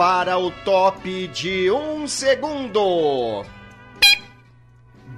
[0.00, 3.44] Para o top de um segundo.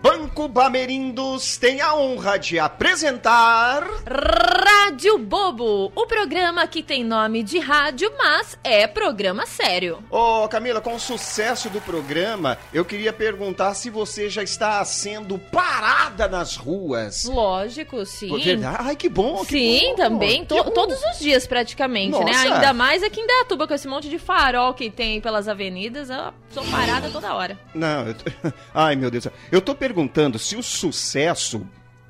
[0.03, 3.85] Banco Bamerindos tem a honra de apresentar.
[4.05, 10.03] Rádio Bobo, o programa que tem nome de rádio, mas é programa sério.
[10.11, 15.39] Ô Camila, com o sucesso do programa, eu queria perguntar se você já está sendo
[15.39, 17.25] parada nas ruas.
[17.25, 18.37] Lógico, sim.
[18.43, 18.77] Verdade?
[18.81, 19.45] Ai, que bom.
[19.45, 20.71] que Sim, bom, também, to- bom.
[20.73, 22.33] todos os dias praticamente, né?
[22.33, 22.55] Nossa.
[22.55, 26.33] Ainda mais aqui em Datuba, com esse monte de farol que tem pelas avenidas, eu
[26.51, 27.57] sou parada toda hora.
[27.73, 28.25] Não, eu tô...
[28.75, 29.29] ai meu Deus.
[29.51, 31.67] Eu tô perguntando se o sucesso,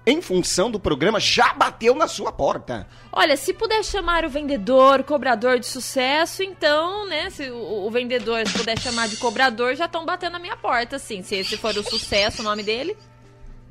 [0.07, 2.87] em função do programa, já bateu na sua porta.
[3.13, 8.45] Olha, se puder chamar o vendedor, cobrador de sucesso, então, né, se o, o vendedor
[8.57, 11.23] puder chamar de cobrador, já estão batendo na minha porta, assim.
[11.23, 12.97] Se esse for o sucesso, o nome dele.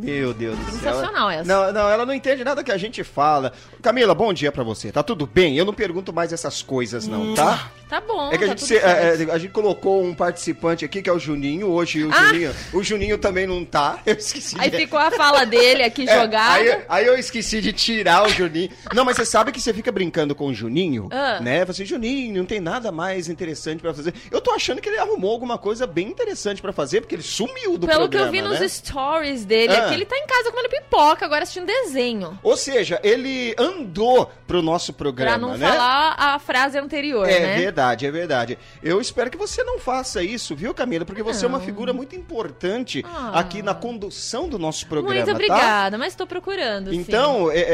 [0.06, 0.74] Meu Deus do céu.
[0.94, 1.44] Sensacional essa.
[1.46, 3.54] Não, não, ela não entende nada que a gente fala.
[3.82, 4.92] Camila, bom dia pra você.
[4.92, 5.58] Tá tudo bem?
[5.58, 7.72] Eu não pergunto mais essas coisas, não, tá?
[7.90, 10.86] Tá bom, É que a tá gente, se- é, é, a gente colocou um participante
[10.86, 12.28] aqui, que é o Juninho, hoje o Ah!
[12.28, 12.56] Juninho.
[12.74, 14.00] O Juninho também não tá.
[14.06, 16.54] Eu esqueci Aí de- ficou a fala dele aqui É, jogada.
[16.56, 18.70] aí, aí eu esqueci de tirar o Juninho.
[18.94, 21.40] Não, mas você sabe que você fica brincando com o Juninho, Ah.
[21.42, 21.66] né?
[21.66, 24.14] Você, Juninho, não tem nada mais interessante pra fazer.
[24.32, 27.78] Eu tô achando que ele arrumou alguma coisa bem interessante pra fazer, porque ele sumiu
[27.78, 28.68] do Pelo que programa, eu vi nos né?
[28.70, 29.88] stories dele, Ah.
[29.88, 32.40] aqui ele tá em casa comendo pipoca, agora assistindo desenho.
[32.44, 35.68] Ou seja, ele andou pro nosso programa, Pra não né?
[35.70, 37.56] falar a frase anterior, É né?
[37.58, 38.58] verdade, é verdade.
[38.84, 41.06] Eu espero que você não faça isso, viu, Camila?
[41.06, 41.66] Porque você é uma Não.
[41.66, 43.40] figura muito importante Ah.
[43.40, 45.34] aqui na condução do nosso programa, Muito tá?
[45.34, 46.94] obrigada, mas tô procurando.
[46.94, 47.66] Então, é,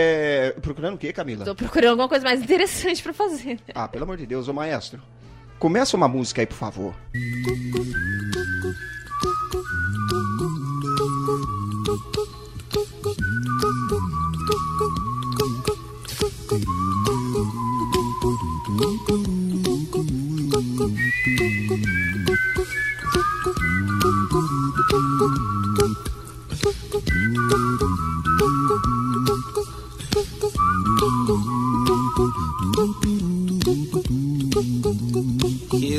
[0.55, 1.45] é, procurando o quê, Camila?
[1.45, 3.59] Tô procurando alguma coisa mais interessante pra fazer.
[3.73, 5.01] Ah, pelo amor de Deus, ô maestro.
[5.59, 6.93] Começa uma música aí, por favor.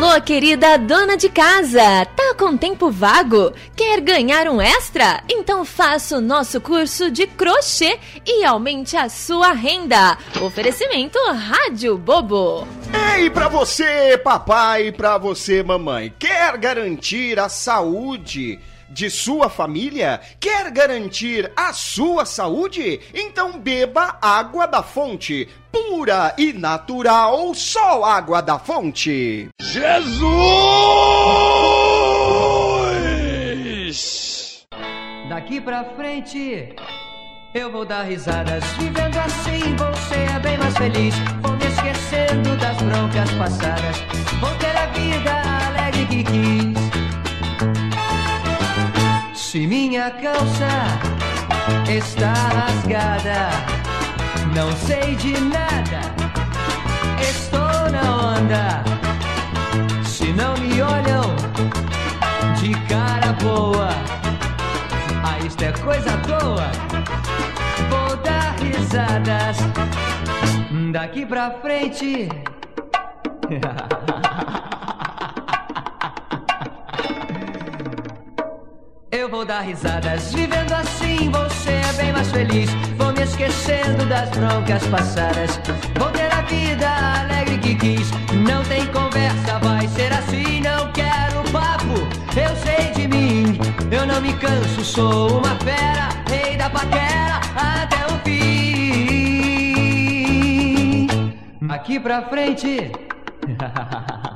[0.00, 2.06] Alô, querida dona de casa!
[2.14, 3.52] Tá com tempo vago?
[3.74, 5.24] Quer ganhar um extra?
[5.28, 10.16] Então faça o nosso curso de crochê e aumente a sua renda.
[10.40, 12.64] Oferecimento Rádio Bobo.
[13.16, 18.60] Ei, pra você, papai, pra você, mamãe, quer garantir a saúde
[18.90, 20.20] de sua família?
[20.40, 23.00] Quer garantir a sua saúde?
[23.14, 29.48] Então beba água da fonte, pura e natural, só água da fonte.
[29.60, 30.08] Jesus!
[35.28, 36.74] Daqui pra frente
[37.54, 38.64] eu vou dar risadas.
[38.78, 41.14] Vivendo assim vou ser bem mais feliz.
[41.42, 43.96] Vou me esquecendo das broncas passadas.
[44.40, 45.32] Vou ter a vida
[45.66, 46.77] alegre que quis.
[49.50, 50.68] Se minha calça
[51.90, 53.48] está rasgada,
[54.54, 56.00] não sei de nada.
[57.18, 58.84] Estou na onda.
[60.04, 61.34] Se não me olham
[62.60, 63.88] de cara boa,
[65.24, 66.70] ah, isto é coisa boa.
[67.88, 69.56] Vou dar risadas
[70.92, 72.28] daqui pra frente.
[79.38, 82.68] vou dar risadas, vivendo assim vou ser bem mais feliz.
[82.96, 85.60] Vou me esquecendo das broncas passadas.
[85.96, 86.88] Vou ter a vida
[87.20, 88.10] alegre que quis.
[88.32, 90.60] Não tem conversa, vai ser assim.
[90.60, 91.94] Não quero papo,
[92.36, 93.60] eu sei de mim.
[93.92, 98.48] Eu não me canso, sou uma fera, rei da paquera até o fim.
[101.68, 102.90] Aqui pra frente.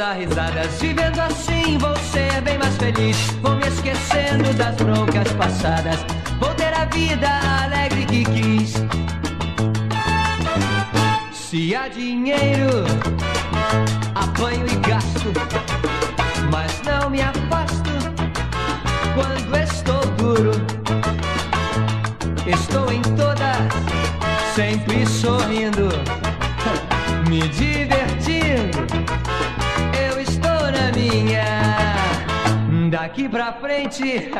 [0.00, 3.18] dar risadas, vivendo assim vou ser bem mais feliz.
[3.42, 5.98] Vou me esquecendo das broncas passadas.
[6.38, 7.28] Vou ter a vida
[7.62, 8.72] alegre que quis.
[11.34, 12.86] Se há dinheiro,
[14.14, 14.79] apanho e
[33.20, 34.30] daqui pra frente.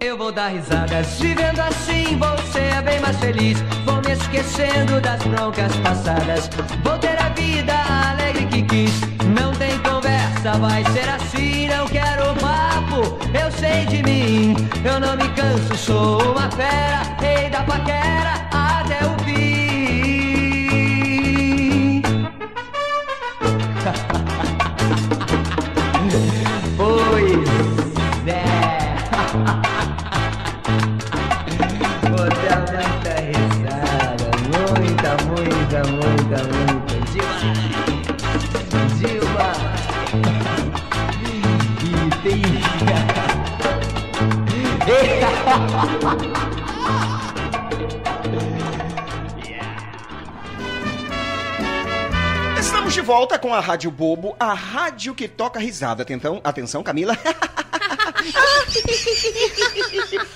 [0.00, 3.60] Eu vou dar risadas, vivendo assim vou ser bem mais feliz.
[3.84, 6.48] Vou me esquecendo das broncas passadas.
[6.82, 7.74] Vou ter a vida
[8.10, 9.00] alegre que quis.
[9.38, 11.68] Não tem conversa, vai ser assim.
[11.68, 14.54] Não quero papo, eu sei de mim.
[14.84, 18.19] Eu não me canso, sou uma fera, rei da paquera
[53.10, 56.04] volta com a Rádio Bobo, a rádio que toca risada.
[56.04, 57.18] Atenção, atenção Camila.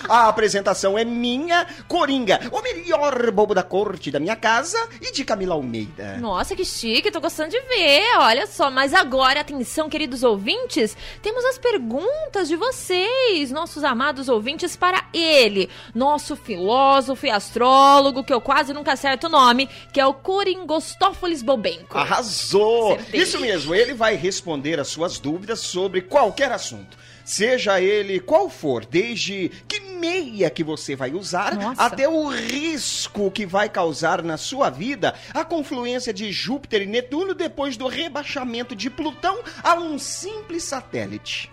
[0.08, 5.24] A apresentação é minha, Coringa, o melhor bobo da corte da minha casa e de
[5.24, 6.16] Camila Almeida.
[6.18, 8.70] Nossa, que chique, tô gostando de ver, olha só.
[8.70, 15.68] Mas agora, atenção, queridos ouvintes, temos as perguntas de vocês, nossos amados ouvintes, para ele,
[15.94, 21.42] nosso filósofo e astrólogo, que eu quase nunca acerto o nome, que é o Coringostófolis
[21.42, 21.96] Bobenco.
[21.96, 22.94] Arrasou!
[22.94, 23.20] Acertei.
[23.20, 26.96] Isso mesmo, ele vai responder as suas dúvidas sobre qualquer assunto.
[27.24, 31.82] Seja ele qual for, desde que meia que você vai usar, Nossa.
[31.82, 37.34] até o risco que vai causar na sua vida a confluência de Júpiter e Netuno
[37.34, 41.50] depois do rebaixamento de Plutão a um simples satélite.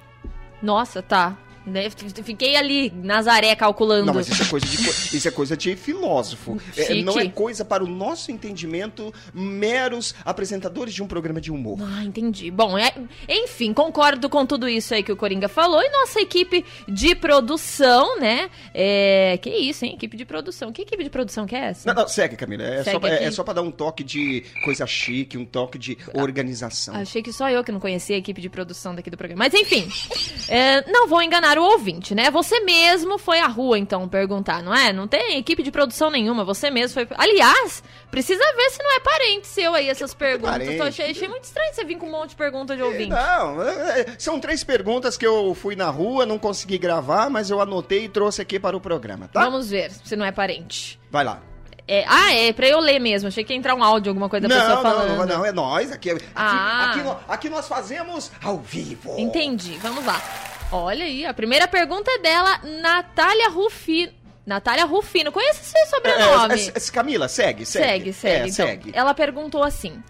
[0.62, 1.38] Nossa, tá.
[1.66, 1.90] Né?
[2.24, 4.08] Fiquei ali, Nazaré, calculando.
[4.08, 4.78] Não, mas isso é coisa de,
[5.18, 6.60] isso é coisa de filósofo.
[6.76, 11.78] É, não é coisa para o nosso entendimento meros apresentadores de um programa de humor.
[11.82, 12.50] Ah, entendi.
[12.50, 12.94] Bom, é-
[13.28, 15.82] enfim, concordo com tudo isso aí que o Coringa falou.
[15.82, 18.50] E nossa equipe de produção, né?
[18.74, 19.38] É...
[19.42, 19.94] Que isso, hein?
[19.94, 20.72] Equipe de produção.
[20.72, 21.94] Que equipe de produção que é essa?
[21.94, 22.64] Não, não, segue, Camila.
[22.64, 25.78] É Segue só, é, é só pra dar um toque de coisa chique, um toque
[25.78, 26.96] de organização.
[26.96, 29.44] Achei que só eu que não conhecia a equipe de produção daqui do programa.
[29.46, 29.88] Mas enfim,
[30.50, 32.30] é, não vou enganar o ouvinte, né?
[32.32, 34.92] Você mesmo foi à rua, então, perguntar, não é?
[34.94, 37.08] Não tem equipe de produção nenhuma, você mesmo foi.
[37.18, 40.52] Aliás, precisa ver se não é parente seu aí, essas perguntas.
[40.58, 40.78] parente?
[40.78, 43.10] Tô achei, achei muito estranho você vir com um monte de pergunta de ouvinte.
[43.10, 47.50] Não, é, é, são três perguntas que eu fui na rua, não consegui gravar, mas
[47.50, 49.44] eu anotei e trouxe aqui para o programa, tá?
[49.44, 51.00] Vamos ver se não é parente.
[51.10, 51.42] Vai lá.
[51.88, 53.28] É, ah, é, pra eu ler mesmo.
[53.28, 55.10] Achei que ia entrar um áudio, alguma coisa da pessoa Não, falando.
[55.10, 55.92] não, não, não, é nós.
[55.92, 56.92] Aqui, aqui, Ah.
[56.92, 59.14] aqui, nó- aqui nós fazemos ao vivo.
[59.20, 60.22] Entendi, vamos lá.
[60.72, 64.14] Olha aí, a primeira pergunta é dela, Natália Rufino.
[64.46, 66.56] Natália Rufino, conhece esse É, sobrenome?
[66.56, 68.14] é, é, Camila, segue, Segue, segue.
[68.14, 68.36] segue.
[68.36, 68.92] É, então, segue.
[68.94, 70.02] Ela perguntou assim: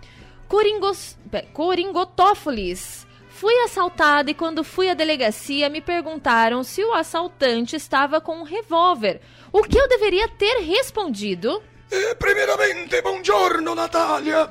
[0.48, 1.18] Coringos...
[1.30, 3.06] pe- Coringotófolis.
[3.30, 8.44] Fui assaltada e quando fui à delegacia me perguntaram se o assaltante estava com um
[8.44, 9.20] revólver.
[9.52, 11.62] O que eu deveria ter respondido?
[11.90, 14.48] Eh, primeiramente, buongiorno, Natália.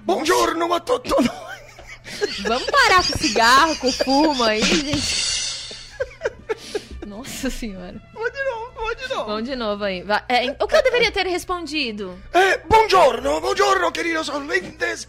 [0.00, 1.30] Buongiorno a tutti noi.
[2.40, 5.31] Vamos parar com o cigarro, com o fumo aí, gente.
[7.22, 7.94] Nossa senhora.
[8.12, 9.24] Vou de novo, vou de novo.
[9.26, 10.04] Vamos de novo aí.
[10.28, 12.20] É, o que eu deveria ter respondido?
[12.34, 15.06] Eh, buongiorno, buongiorno queridos oyentes.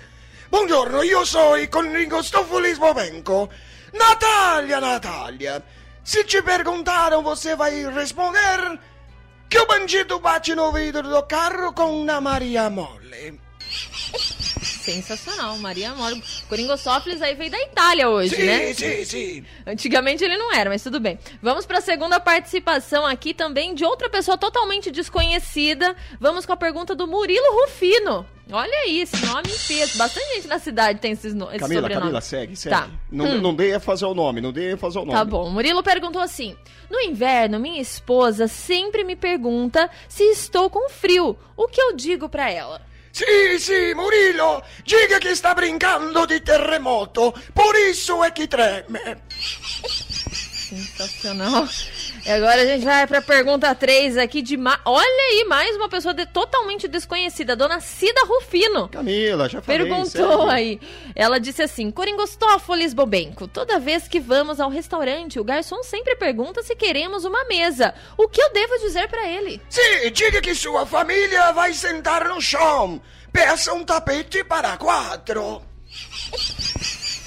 [0.51, 3.49] Buongiorno, io sono Conrigo Stofulis Bobenco.
[3.93, 5.63] Natália, Natália.
[6.03, 8.79] Se te perguntaram, você vai responder
[9.49, 13.39] que o bandido bate no vidro do carro com a Maria Mole.
[14.83, 16.21] Sensacional, Maria Moro.
[16.49, 18.73] Coringosófilis aí veio da Itália hoje, Sim, né?
[18.73, 19.45] sim, sim.
[19.65, 21.17] Antigamente ele não era, mas tudo bem.
[21.41, 25.95] Vamos para a segunda participação aqui também de outra pessoa totalmente desconhecida.
[26.19, 28.25] Vamos com a pergunta do Murilo Rufino.
[28.51, 29.97] Olha aí, esse nome peso.
[29.97, 32.01] Bastante gente na cidade tem esses no, esse Camila, sobrenome.
[32.01, 32.75] Camila, segue, segue.
[32.75, 32.89] Tá.
[33.09, 33.41] Não, Hum.
[33.41, 35.17] não dê a fazer o nome, não dê a fazer o nome.
[35.17, 35.49] Tá bom.
[35.49, 36.55] Murilo perguntou assim:
[36.91, 41.37] No inverno, minha esposa sempre me pergunta se estou com frio.
[41.55, 42.81] O que eu digo pra ela?
[43.15, 49.21] Sì, sì, Murilo, diga che sta brincando di terremoto, por isso é que treme.
[50.67, 51.69] Sensacional.
[52.25, 54.55] E agora a gente vai pra pergunta 3 aqui de.
[54.55, 54.79] Ma...
[54.85, 58.87] Olha aí, mais uma pessoa de- totalmente desconhecida, dona Cida Rufino.
[58.87, 59.79] Camila, já falei.
[59.79, 60.79] Perguntou aí.
[61.13, 66.63] Ela disse assim: Coringostófolis Bobenco, toda vez que vamos ao restaurante, o garçom sempre pergunta
[66.63, 67.93] se queremos uma mesa.
[68.17, 69.61] O que eu devo dizer pra ele?
[69.69, 73.01] Sì, diga che sua famiglia vai sentar no chão.
[73.33, 75.61] Peça um tapete para quatro.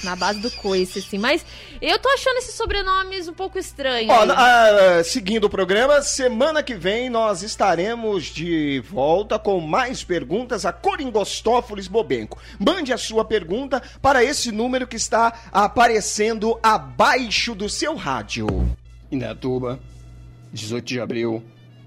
[0.07, 1.19] Na base do coice, assim.
[1.19, 1.45] Mas
[1.83, 4.09] eu tô achando esses sobrenomes um pouco estranhos.
[4.09, 10.65] Ó, ah, seguindo o programa, semana que vem nós estaremos de volta com mais perguntas
[10.65, 12.39] a Coringostófolis Bobenco.
[12.57, 18.47] Mande a sua pergunta para esse número que está aparecendo abaixo do seu rádio.
[19.11, 19.81] Indaiatuba,
[20.53, 21.45] 18 de abril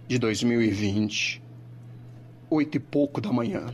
[0.09, 1.41] de 2020,
[2.49, 3.67] oito e pouco da manhã.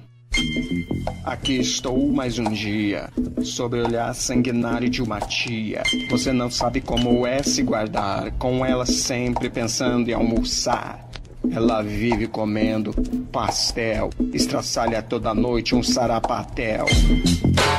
[1.24, 3.10] Aqui estou mais um dia,
[3.44, 5.82] sob o olhar sanguinário de uma tia.
[6.10, 11.08] Você não sabe como é se guardar, com ela sempre pensando em almoçar.
[11.52, 12.94] Ela vive comendo
[13.32, 16.86] pastel, estraçalha toda noite um sarapatel.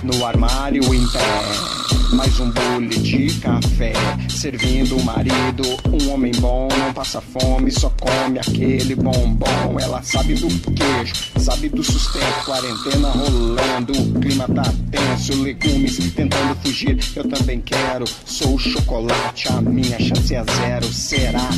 [0.03, 3.93] No armário em pé, mais um bule de café.
[4.29, 9.79] Servindo o marido, um homem bom, não passa fome, só come aquele bombom.
[9.81, 16.55] Ela sabe do queijo, sabe do sustento, quarentena rolando, o clima tá tenso, legumes tentando
[16.63, 16.99] fugir.
[17.15, 20.87] Eu também quero, sou o chocolate, a minha chance é zero.
[20.93, 21.49] Será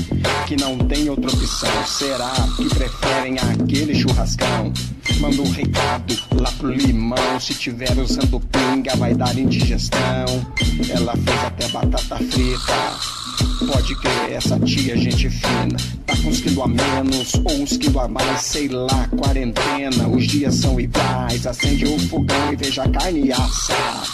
[0.47, 1.69] que não tem outra opção?
[1.99, 4.73] Será que preferem aquele churrascão?
[5.19, 7.40] Manda um recado lá pro limão.
[7.40, 10.47] Se tiver usando pinga, vai dar indigestão.
[10.90, 13.73] Ela fez até batata frita.
[13.73, 15.76] Pode crer, essa tia gente fina.
[16.07, 20.07] Tá com uns quilos a menos ou uns quilos a mais, sei lá, quarentena.
[20.07, 21.49] Os dias são iguais.
[21.49, 24.05] Acende o fogão e veja a carne assar.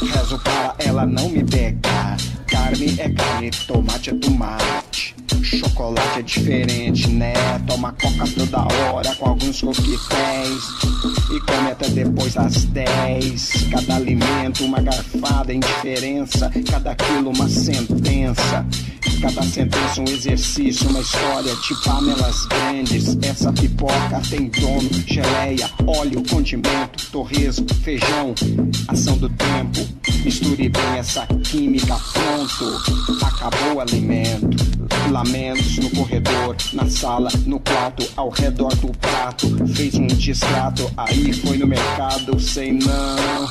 [0.00, 2.16] Rezo para ela não me pegar.
[2.66, 5.14] Carne é carne, tomate é tomate.
[5.40, 7.32] Chocolate é diferente, né?
[7.64, 8.58] Toma coca toda
[8.90, 10.64] hora com alguns coquetéis.
[11.30, 13.68] E come até depois das 10.
[13.70, 16.50] Cada alimento, uma garfada, indiferença.
[16.68, 18.66] Cada quilo, uma sentença.
[19.26, 23.18] Cada sentença um exercício, uma história de panelas grandes.
[23.22, 28.36] Essa pipoca tem dono, geleia, óleo, condimento, torresmo, feijão.
[28.86, 29.80] Ação do tempo,
[30.22, 33.24] misture bem essa química, pronto.
[33.24, 34.64] Acabou o alimento.
[35.10, 39.48] Lamentos no corredor, na sala, no quarto, ao redor do prato.
[39.74, 43.48] Fez um distrato, aí foi no mercado, sei não.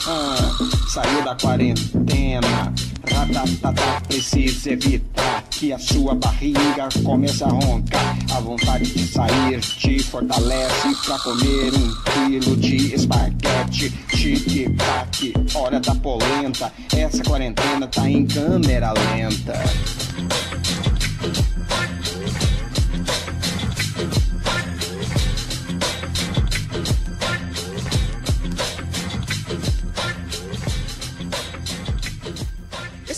[0.87, 2.73] saiu da quarentena.
[3.05, 8.17] Ratatata, precisa evitar que a sua barriga comece a roncar.
[8.33, 13.89] A vontade de sair te fortalece pra comer um quilo de espaguete.
[14.09, 16.71] Tic-tac, hora da polenta.
[16.95, 19.53] Essa quarentena tá em câmera lenta.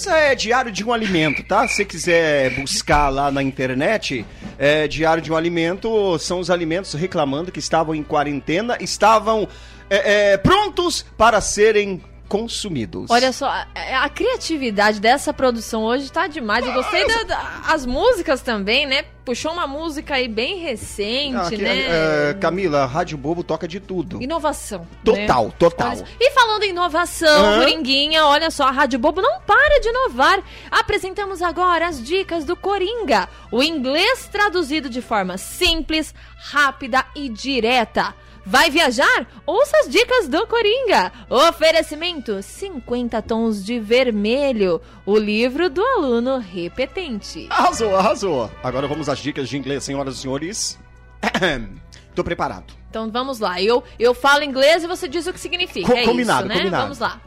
[0.10, 1.68] É Diário de um Alimento, tá?
[1.68, 4.26] Se quiser buscar lá na internet,
[4.58, 9.48] é, Diário de um Alimento são os alimentos reclamando que estavam em quarentena, estavam
[9.90, 13.10] é, é, prontos para serem consumidos.
[13.10, 16.66] Olha só, a, criatividade dessa produção hoje tá demais.
[16.66, 19.06] Eu gostei das da, as músicas também, né?
[19.26, 22.30] Puxou uma música aí bem recente, Ah, aqui, né?
[22.30, 24.22] é, Camila, Rádio Bobo toca de tudo.
[24.22, 24.88] Inovação.
[25.04, 25.54] Total, né?
[25.60, 25.94] total.
[26.20, 27.60] E falando em inovação?
[27.60, 30.40] Coringuinha, olha só, a Rádio Bobo não para de inovar.
[30.72, 38.14] Apresentamos agora as dicas do Coringa, o inglês traduzido de forma simples, rápida e direta.
[38.50, 39.28] Vai viajar?
[39.46, 41.12] Ouça as dicas do Coringa.
[41.30, 47.46] Oferecimento 50 tons de vermelho, o livro do aluno repetente.
[47.50, 48.50] Arrasou, arrasou.
[48.64, 50.80] Agora vamos às dicas de inglês, senhoras e senhores.
[52.16, 52.74] Tô preparado.
[52.90, 53.62] Então vamos lá.
[53.62, 55.86] Eu, eu falo inglês e você diz o que significa.
[55.86, 56.56] Co- é combinado, isso, né?
[56.56, 56.84] combinado.
[56.84, 57.20] Vamos lá.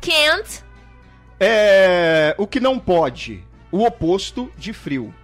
[0.00, 0.64] Can't
[1.38, 2.34] É.
[2.38, 3.44] O que não pode?
[3.70, 5.14] O oposto de frio.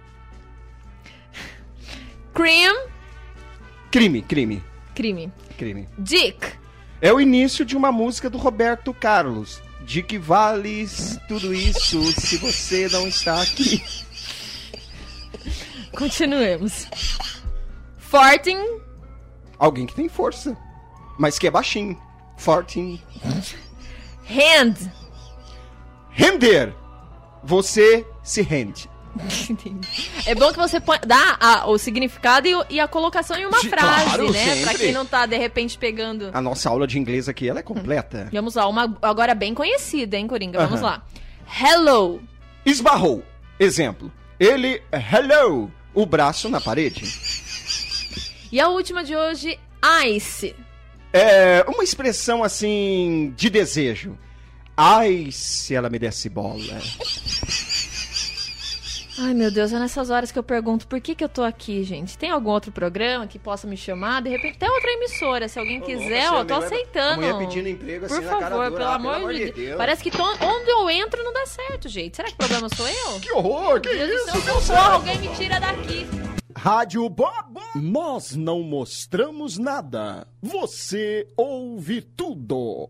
[2.33, 2.87] cream
[3.91, 4.63] Crime, crime,
[4.99, 5.31] crime.
[5.57, 5.87] crime.
[5.97, 6.45] Dick
[7.01, 9.61] É o início de uma música do Roberto Carlos.
[9.81, 13.81] De que vales tudo isso se você não está aqui?
[15.97, 16.85] Continuemos.
[17.97, 18.57] Fortin
[19.57, 20.57] Alguém que tem força,
[21.17, 21.99] mas que é baixinho.
[22.37, 23.01] Forte.
[24.29, 24.91] hand.
[26.11, 26.73] Render.
[27.43, 28.89] Você se rende.
[30.25, 33.69] É bom que você dá a- o significado e, e a colocação em uma De-
[33.69, 34.43] frase, claro, né?
[34.45, 34.63] sempre.
[34.63, 36.29] Pra quem não tá, de repente, pegando.
[36.33, 38.29] A nossa aula de inglês aqui, ela é completa.
[38.31, 40.59] Vamos lá, uma agora bem conhecida, hein, Coringa?
[40.65, 40.91] Vamos Aham.
[40.91, 41.03] lá.
[41.61, 42.21] Hello.
[42.65, 43.23] Esbarrou.
[43.59, 44.11] Exemplo.
[44.39, 47.03] Ele, hello, o braço na parede.
[48.51, 49.59] E a última de hoje,
[50.07, 50.55] ice.
[51.11, 54.17] É uma expressão assim de desejo.
[54.77, 56.79] Ai, se ela me desse bola.
[59.21, 61.83] Ai, meu Deus, é nessas horas que eu pergunto por que, que eu tô aqui,
[61.83, 62.17] gente.
[62.17, 64.21] Tem algum outro programa que possa me chamar?
[64.21, 65.47] De repente, até outra emissora.
[65.49, 67.25] Se alguém quiser, ó, tô aceitando.
[67.25, 68.77] A pedindo emprego assim Por na cara favor, dura.
[68.79, 69.77] pelo Ah, amor de Deus.
[69.77, 72.15] Parece que to- onde eu entro não dá certo, gente.
[72.15, 73.19] Será que o problema sou eu?
[73.19, 74.77] Que horror, que Deus isso, socorro, céu.
[74.81, 76.07] alguém me tira daqui.
[76.55, 77.61] Rádio Bobo.
[77.75, 80.25] Nós não mostramos nada.
[80.41, 82.87] Você ouve tudo.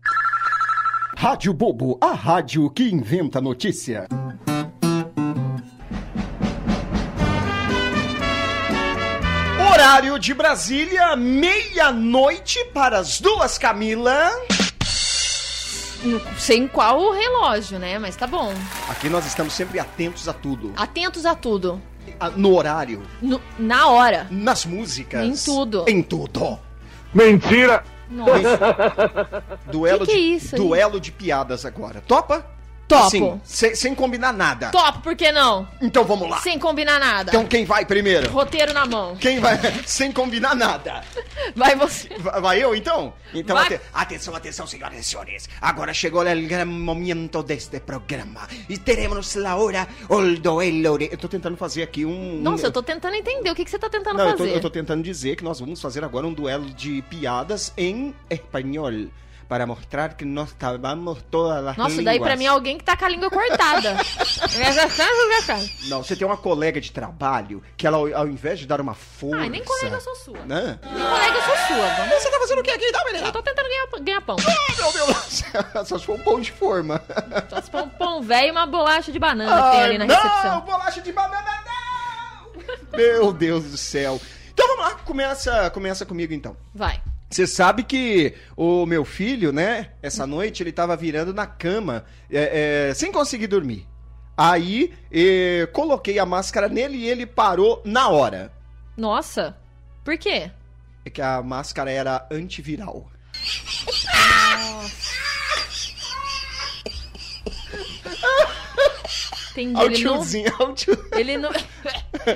[1.16, 4.06] Rádio Bobo, a rádio que inventa notícia.
[9.80, 14.30] Horário de Brasília, meia-noite para as duas, Camila.
[16.04, 17.98] Não sei em qual o relógio, né?
[17.98, 18.52] Mas tá bom.
[18.90, 20.74] Aqui nós estamos sempre atentos a tudo.
[20.76, 21.80] Atentos a tudo.
[22.20, 24.26] A- No horário, No- na hora.
[24.30, 25.24] nas músicas.
[25.24, 25.86] Em tudo.
[25.88, 26.58] Em tudo.
[28.10, 29.42] Nossa.
[29.72, 30.60] Duelo, Que que é de, isso aí?
[30.60, 32.02] duelo de piadas agora.
[32.06, 32.44] Topa?
[32.98, 33.10] Topo.
[33.10, 34.70] Sim, sem, sem combinar nada.
[34.70, 35.68] Top, por que não?
[35.80, 36.38] Então vamos lá.
[36.40, 37.30] Sem combinar nada.
[37.30, 38.30] Então quem vai primeiro?
[38.30, 39.16] Roteiro na mão.
[39.16, 39.58] Quem vai?
[39.86, 41.02] Sem combinar nada.
[41.56, 42.08] Vai você.
[42.18, 43.12] Va- Vai eu então?
[43.34, 43.66] Então Vai.
[43.66, 45.48] ate- atenção, atenção, senhoras e senhores.
[45.60, 48.46] Agora chegou o momento deste programa.
[48.68, 50.98] E teremos a hora o duelo.
[51.02, 52.40] Eu tô tentando fazer aqui um...
[52.40, 54.56] Nossa, eu tô tentando entender o que, que você tá tentando Não, eu tô, fazer.
[54.56, 58.90] eu tô tentando dizer que nós vamos fazer agora um duelo de piadas em espanhol.
[59.50, 62.38] Para mostrar que nós falamos todas as Nossa, daí pra línguas.
[62.38, 63.96] mim é alguém que tá com a língua cortada.
[65.90, 69.42] Não, você tem uma colega de trabalho que ela, ao, invés de dar uma força...
[69.42, 70.38] Ai, nem colega eu sou sua.
[70.46, 70.78] Né?
[70.84, 71.94] Nem colega eu sou sua.
[71.96, 72.14] Vamos.
[72.14, 73.26] Você tá fazendo o que aqui, tá, menina?
[73.26, 74.36] Eu tô tentando ganhar, ganhar pão.
[74.78, 75.42] Meu Deus,
[75.88, 77.02] só se for um pão de forma.
[77.48, 80.06] Só se for um pão velho e uma bolacha de banana que tem ali na
[80.06, 80.60] não, recepção.
[80.60, 82.96] bolacha de banana não!
[82.96, 84.20] Meu Deus do céu.
[84.52, 86.56] Então vamos lá, começa, começa comigo então.
[86.72, 87.02] Vai.
[87.30, 92.88] Você sabe que o meu filho, né, essa noite ele tava virando na cama, é,
[92.90, 93.86] é, sem conseguir dormir.
[94.36, 98.50] Aí eh, coloquei a máscara nele e ele parou na hora.
[98.96, 99.56] Nossa.
[100.02, 100.50] Por quê?
[101.04, 103.06] É que a máscara era antiviral.
[109.50, 109.76] Entendi.
[109.76, 111.08] Olha o Ele não, tiozinho, olha o tio.
[111.12, 111.50] ele não,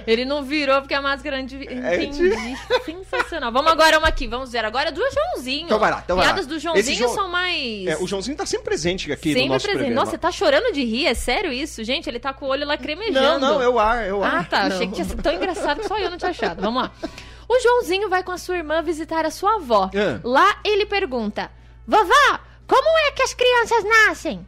[0.06, 1.56] ele não virou porque a máscara anti...
[1.68, 2.30] É, Entendi.
[2.84, 3.50] Sensacional.
[3.52, 4.26] Vamos agora uma aqui.
[4.26, 4.64] Vamos ver.
[4.64, 5.64] Agora é do Joãozinho.
[5.66, 6.52] Então vai lá, então vai Piadas lá.
[6.52, 7.86] do Joãozinho João- são mais...
[7.86, 9.78] É, o Joãozinho tá sempre presente aqui Sempre no nosso presente.
[9.84, 10.00] programa.
[10.00, 11.06] Nossa, você tá chorando de rir?
[11.06, 11.82] É sério isso?
[11.84, 13.40] Gente, ele tá com o olho lacrimejando.
[13.40, 14.40] Não, não, é o ar, é o ar.
[14.40, 14.60] Ah, tá.
[14.62, 14.88] Achei Não.
[14.88, 16.60] que tinha sido tão engraçado que só eu não tinha achado.
[16.60, 16.92] Vamos lá.
[17.48, 19.90] O Joãozinho vai com a sua irmã visitar a sua avó.
[19.94, 20.20] Ah.
[20.24, 21.50] Lá ele pergunta:
[21.86, 24.46] Vovó, como é que as crianças nascem?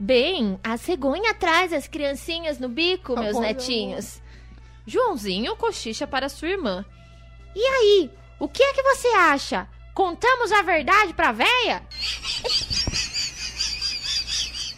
[0.00, 4.22] Bem, a cegonha traz as criancinhas no bico, Tá meus bom, netinhos.
[4.88, 6.84] Joãozinho cochicha para sua irmã.
[7.54, 9.68] E aí, o que é que você acha?
[9.92, 11.82] Contamos a verdade pra véia?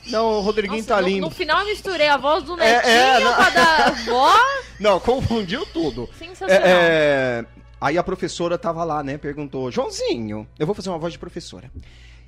[0.06, 1.26] Não, o Rodriguinho Nossa, tá no, lindo.
[1.26, 3.34] no final eu misturei a voz do É, netinho é, não.
[3.34, 4.36] com a da avó.
[4.80, 6.08] Não, confundiu tudo.
[6.18, 6.56] Sensacional.
[6.66, 7.44] É, é,
[7.78, 9.18] Aí a professora tava lá, né?
[9.18, 11.70] Perguntou, Joãozinho, eu vou fazer uma voz de professora.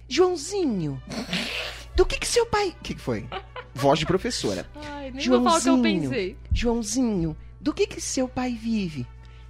[0.07, 1.03] Joãozinho,
[1.97, 2.69] do que que seu pai...
[2.79, 3.27] O que que foi?
[3.75, 4.67] Voz de professora.
[4.85, 6.37] Ai, nem vou falar o que eu Joãozinho, pensei.
[6.53, 9.07] Joãozinho, do que que seu pai vive?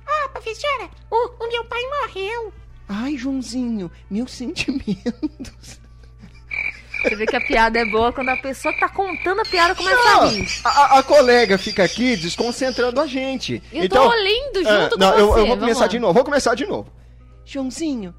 [0.07, 2.53] Ah, professora, o, o meu pai morreu.
[2.89, 5.81] Ai, Joãozinho, meus sentimentos.
[7.03, 9.75] Você vê que a piada é boa quando a pessoa que tá contando a piada
[9.75, 10.47] começa Não, a rir.
[10.63, 13.61] a, a- colega fica aqui desconcentrando a gente.
[13.73, 15.33] Eu então, tô lendo ah, junto não, com eu, você.
[15.41, 15.87] eu vou Vamos começar lá.
[15.89, 16.93] de novo, vou começar de novo.
[17.45, 18.15] Joãozinho,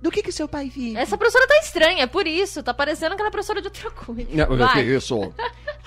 [0.00, 0.96] do que que seu pai vive?
[0.96, 2.62] Essa professora tá estranha, é por isso.
[2.62, 4.46] Tá parecendo aquela professora de outra coisa.
[4.46, 4.82] Vai.
[4.82, 5.18] isso?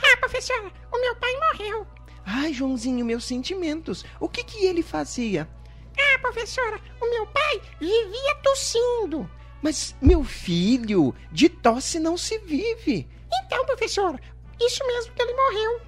[0.06, 1.88] Ah, professora, o meu pai morreu.
[2.26, 4.06] Ai, Joãozinho, meus sentimentos.
[4.20, 5.48] O que que ele fazia?
[5.98, 9.30] Ah, professora, o meu pai vivia tossindo.
[9.62, 13.08] Mas, meu filho, de tosse não se vive.
[13.46, 14.20] Então, professora,
[14.60, 15.82] isso mesmo que ele morreu.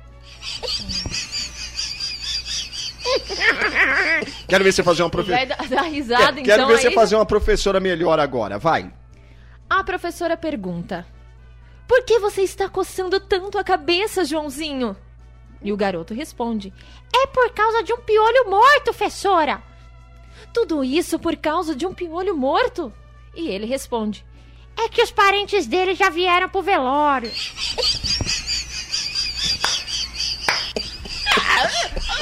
[4.47, 5.81] Quero ver você fazer uma Vai professora.
[5.83, 6.67] risada, Quero, então.
[6.67, 6.93] ver você aí.
[6.93, 8.91] fazer uma professora melhor agora, vai.
[9.69, 11.05] A professora pergunta:
[11.87, 14.95] Por que você está coçando tanto a cabeça, Joãozinho?
[15.61, 16.73] E o garoto responde:
[17.13, 19.61] É por causa de um piolho morto, professora.
[20.53, 22.93] Tudo isso por causa de um piolho morto?
[23.35, 24.25] E ele responde:
[24.77, 27.31] É que os parentes dele já vieram pro velório.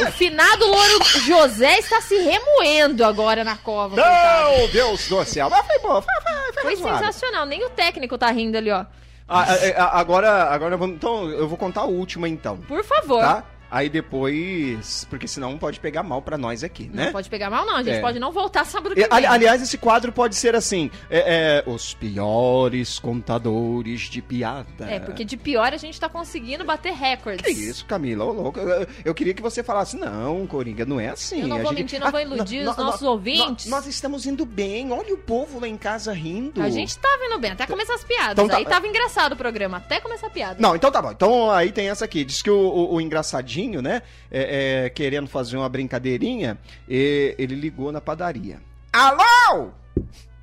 [0.02, 3.96] O finado louro José está se remoendo agora na cova.
[3.96, 5.50] Não, Deus do céu.
[5.50, 8.86] Mas foi bom, foi, foi, foi Foi sensacional, nem o técnico tá rindo ali, ó.
[9.28, 13.22] Ah, ah, ah, agora, agora vamos, então, eu vou contar a última então, Por favor.
[13.22, 13.44] tá?
[13.76, 17.12] Aí depois, porque senão pode pegar mal pra nós aqui, Não né?
[17.12, 17.78] pode pegar mal, não.
[17.78, 18.02] A gente É.
[18.02, 19.10] pode não voltar sábado que vem.
[19.12, 24.86] ali- aliás, esse quadro pode ser assim: é, é, os piores contadores de piada.
[24.88, 27.44] É, porque de pior a gente tá conseguindo bater recordes.
[27.44, 28.26] Que isso, Camila?
[28.26, 28.60] Ô, louco.
[29.04, 31.42] Eu, queria que você falasse, não, Coringa, não é assim.
[31.42, 33.66] Eu não vou gente- mentir, não vou iludir nó- os nó- nossos nó- ouvintes.
[33.68, 34.92] Nós, estamos indo bem.
[34.92, 36.62] Olha o povo lá em casa rindo.
[36.62, 38.34] A gente tá vindo bem, até começar as piadas.
[38.34, 40.58] Então tá- Aí tava engraçado o programa, até começar a piada.
[40.60, 41.12] Não, então tá bom.
[41.12, 42.24] Então aí tem essa aqui.
[42.24, 44.02] Diz que o, o- o engraçadinho, né?
[44.32, 48.62] é- é, querendo fazer uma brincadeirinha, e- ele ligou na padaria.
[48.91, 49.71] Alô?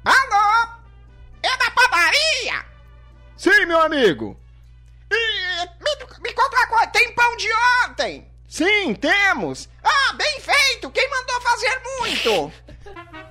[0.05, 0.69] Alô?
[1.43, 2.65] É da padaria.
[3.37, 4.39] Sim, meu amigo.
[5.11, 7.49] E, me, me conta uma coisa, tem pão de
[7.89, 8.27] ontem?
[8.49, 9.69] Sim, temos.
[9.83, 12.53] Ah, bem feito, quem mandou fazer muito?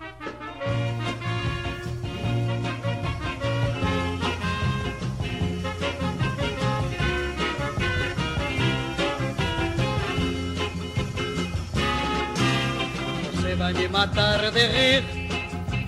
[13.73, 15.03] Me matar de rir,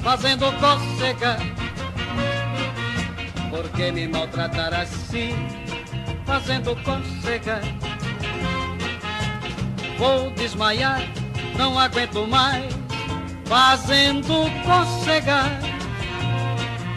[0.04, 1.38] fazendo cócega.
[3.50, 5.34] Por que me maltratar assim,
[6.26, 7.60] fazendo cócega?
[9.98, 11.02] Vou desmaiar,
[11.58, 12.72] não aguento mais,
[13.46, 15.44] fazendo cócega.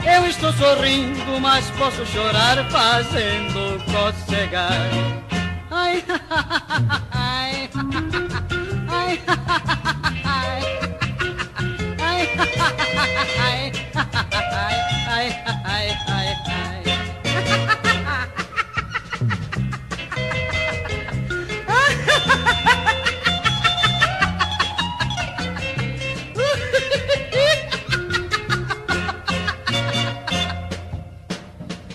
[0.04, 4.68] Eu estou sorrindo, mas posso chorar fazendo cócega.
[5.70, 6.04] Ai,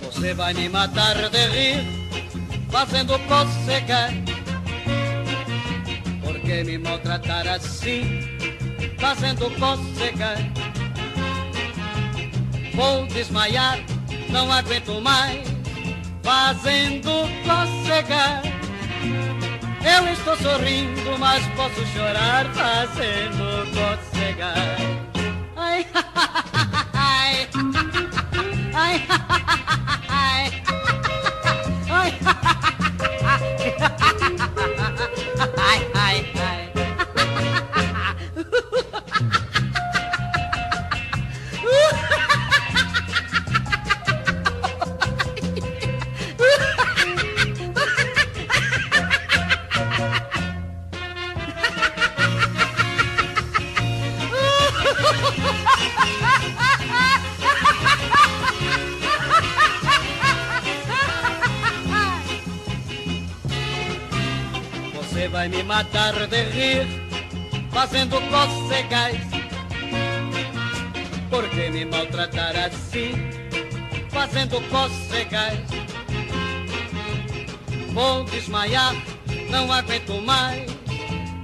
[0.02, 1.84] Você vai me matar de rir,
[2.70, 4.10] fazendo cócega.
[6.22, 8.29] Por que me maltratar assim,
[9.00, 10.36] fazendo cócega?
[12.74, 13.80] Vou desmaiar,
[14.30, 15.48] não aguento mais,
[16.22, 17.10] fazendo
[17.46, 18.42] cócega.
[19.82, 24.56] Eu estou sorrindo, mas posso chorar fazendo cocegar.
[25.56, 25.86] Ai,
[26.94, 27.48] ai,
[28.74, 29.69] ai, ai,
[65.70, 66.88] matar de rir,
[67.72, 69.22] fazendo cocegais.
[71.30, 73.14] Por que me maltratar assim,
[74.10, 75.60] fazendo cocegais?
[77.94, 78.96] Vou desmaiar,
[79.52, 80.66] não aguento mais,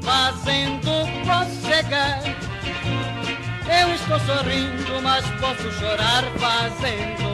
[0.01, 0.91] fazendo
[1.27, 2.35] cocegais.
[3.79, 7.24] Eu estou sorrindo, mas posso chorar fazendo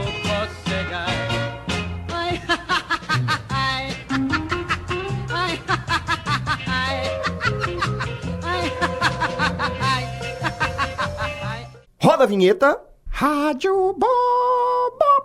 [12.22, 12.80] Roda a vinheta.
[13.10, 15.21] Rádio Bobo.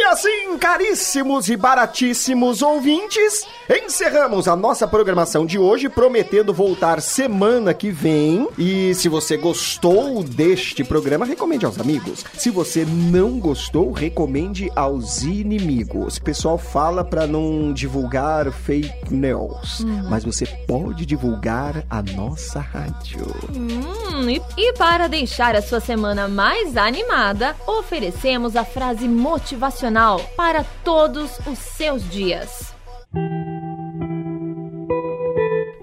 [0.00, 3.46] E assim, caríssimos e baratíssimos ouvintes,
[3.84, 8.48] encerramos a nossa programação de hoje, prometendo voltar semana que vem.
[8.56, 12.24] E se você gostou deste programa, recomende aos amigos.
[12.32, 16.16] Se você não gostou, recomende aos inimigos.
[16.16, 23.26] O pessoal fala para não divulgar fake news, mas você pode divulgar a nossa rádio.
[23.54, 29.89] Hum, e, e para deixar a sua semana mais animada, oferecemos a frase motivacional
[30.36, 32.72] para todos os seus dias.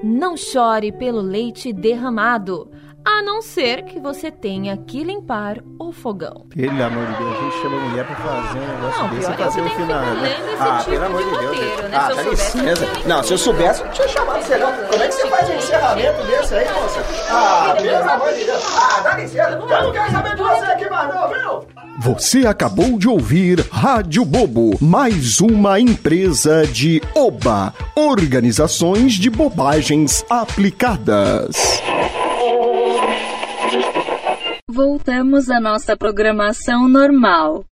[0.02, 2.72] Não chore pelo leite derramado,
[3.06, 6.46] a não ser que você tenha que limpar o fogão.
[6.56, 9.30] Pelo amor de Deus, a gente chama a mulher pra fazer um negócio Não, desse
[9.30, 10.02] e é fazer que final.
[10.06, 10.36] né?
[10.60, 11.50] Ah, tipo pelo amor de de Deus.
[11.60, 11.98] roteiro, né?
[11.98, 12.86] Ah, Se eu dá soubesse, eu licença.
[12.86, 14.72] não Não, se eu soubesse, eu tinha chamado você não.
[14.72, 17.00] Como é que você faz um encerramento desse aí, moça?
[17.30, 18.64] Ah, pelo amor de Deus.
[18.78, 19.50] Ah, dá licença.
[19.52, 21.68] Eu não quero saber de você aqui mais não, viu?
[22.00, 31.82] Você acabou de ouvir Rádio Bobo, mais uma empresa de OBA, Organizações de Bobagens Aplicadas.
[34.70, 37.66] Voltamos à nossa programação normal.